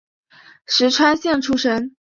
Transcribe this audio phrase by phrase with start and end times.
[0.65, 1.95] 石川县出身。